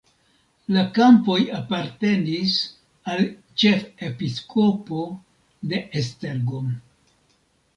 [0.75, 2.55] La kampoj apartenis
[3.13, 3.21] al
[3.65, 5.05] ĉefepiskopo
[5.75, 6.75] de Esztergom.